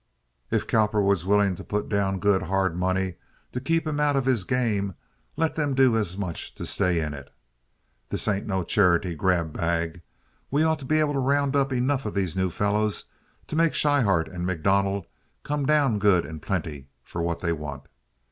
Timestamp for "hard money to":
2.41-3.61